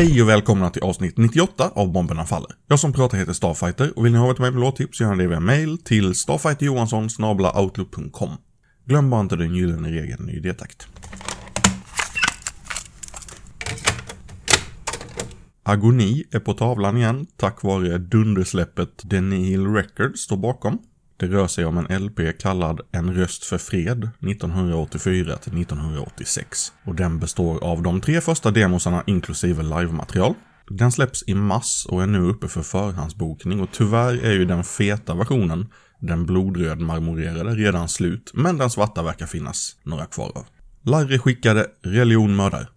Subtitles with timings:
[0.00, 2.50] Hej och välkomna till avsnitt 98 av Bomberna Faller.
[2.68, 5.22] Jag som pratar heter Starfighter och vill ni ha ett med på låttips gör ni
[5.22, 8.30] det via mail till starfighterjohansson.outlook.com.
[8.84, 10.88] Glöm bara inte den gyllene regeln i idétakt.
[15.62, 20.78] Agoni är på tavlan igen tack vare dundersläppet The Nihil Records står bakom.
[21.20, 26.72] Det rör sig om en LP kallad En röst för fred 1984 till 1986.
[26.84, 30.34] Och den består av de tre första demosarna inklusive livematerial.
[30.68, 34.64] Den släpps i mars och är nu uppe för förhandsbokning och tyvärr är ju den
[34.64, 35.66] feta versionen,
[35.98, 40.46] den blodröd marmorerade, redan slut, men den svarta verkar finnas några kvar av.
[40.82, 42.68] Larry skickade Religion mördar.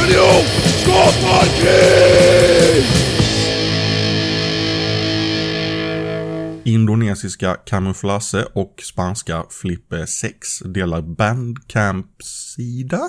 [0.00, 0.44] Religion
[0.82, 2.84] skapar krig.
[6.64, 13.08] Indonesiska Camouflage och spanska Flippe 6 delar Bandcamp-sida.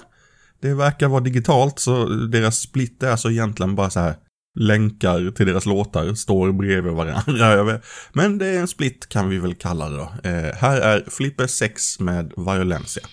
[0.62, 4.16] Det verkar vara digitalt så deras split är alltså egentligen bara så här
[4.60, 7.80] länkar till deras låtar står bredvid varandra.
[8.14, 10.12] Men det är en split kan vi väl kalla det då.
[10.24, 13.04] Eh, här är Flipper 6 med Violencia.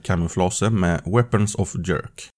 [0.00, 2.30] Och med Weapons of Jerk.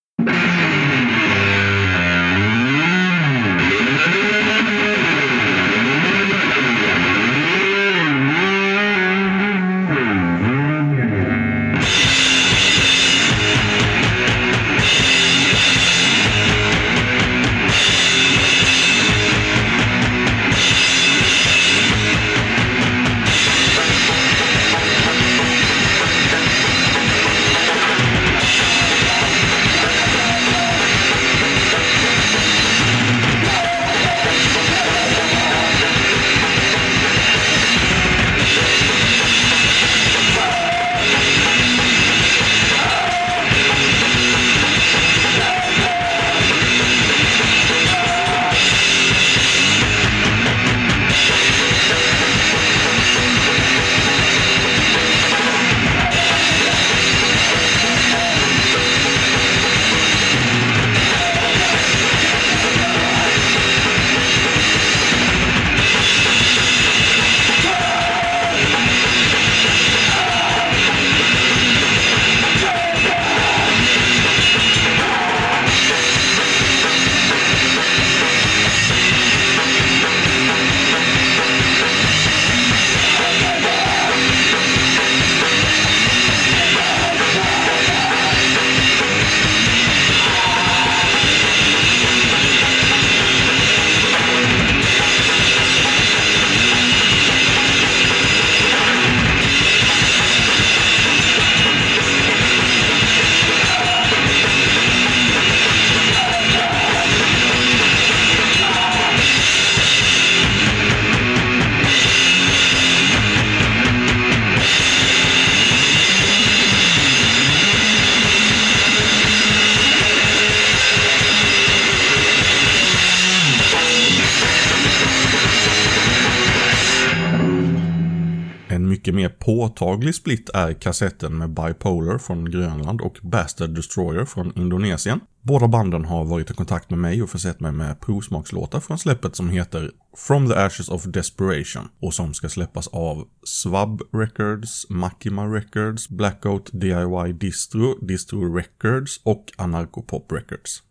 [129.23, 135.21] Mer påtaglig split är kassetten med Bipolar från Grönland och Bastard Destroyer från Indonesien.
[135.43, 139.37] Båda banden har varit i kontakt med mig och försett mig med provsmakslåtar från släppet
[139.37, 145.47] som heter From the Ashes of Desperation och som ska släppas av Swab Records, Makima
[145.47, 150.83] Records, Blackout DIY Distro, Distro Records och Anarchopop Records.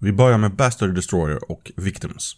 [0.00, 2.36] Vi börjar med Bastard Destroyer och Victims.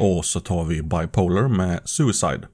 [0.00, 2.46] Och så tar vi Bipolar med Suicide.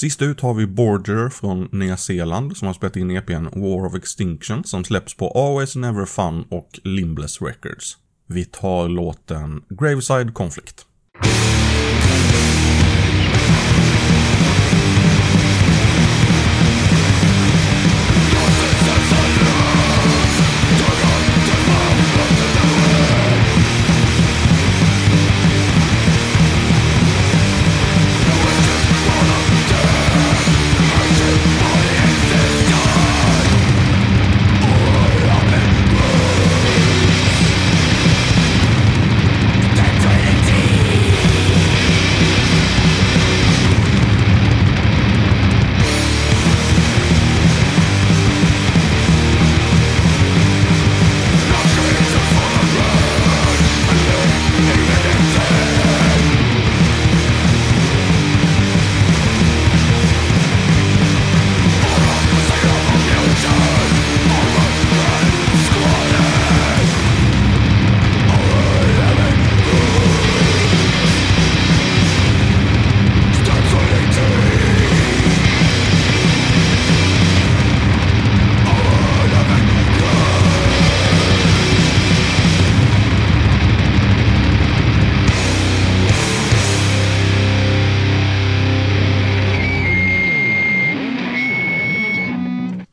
[0.00, 3.94] Sist ut har vi Borger från Nya Zeeland som har spelat in EPn War of
[3.94, 7.96] Extinction som släpps på Always Never Fun och Limbless Records.
[8.26, 10.86] Vi tar låten Graveside Conflict.